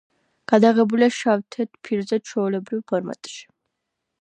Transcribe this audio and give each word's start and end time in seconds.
გადაღებულია 0.51 1.09
შავ-თეთრ 1.17 1.81
ფირზე 1.89 2.19
ჩვეულებრივ 2.31 2.83
ფორმატში. 2.93 3.41